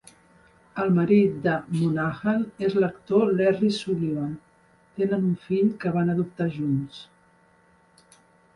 [0.83, 4.33] El marit de Monahan és l'actor Larry Sullivan;
[4.99, 7.07] tenen un fill que van adoptar junts.